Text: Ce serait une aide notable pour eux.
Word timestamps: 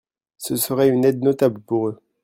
Ce 0.39 0.55
serait 0.55 0.89
une 0.89 1.05
aide 1.05 1.21
notable 1.21 1.61
pour 1.61 1.89
eux. 1.89 1.99